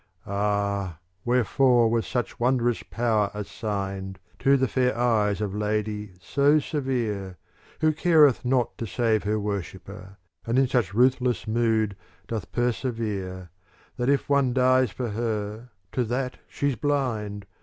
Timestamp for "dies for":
14.53-15.09